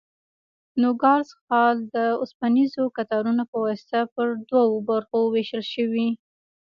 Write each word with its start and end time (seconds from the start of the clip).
نوګالس 0.81 1.29
ښار 1.43 1.75
د 1.95 1.95
اوسپنیزو 2.21 2.83
کټارو 2.95 3.31
په 3.51 3.57
واسطه 3.65 3.99
پر 4.13 4.27
دوو 4.49 4.73
برخو 4.89 5.19
وېشل 5.33 5.63
شوی. 5.73 6.07